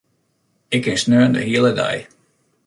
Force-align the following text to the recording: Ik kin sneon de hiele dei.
Ik 0.75 0.81
kin 0.85 0.99
sneon 1.03 1.33
de 1.35 1.41
hiele 1.49 1.73
dei. 1.81 1.97